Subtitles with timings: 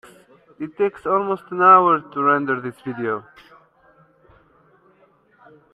[0.59, 3.23] It takes almost an hour to render this video.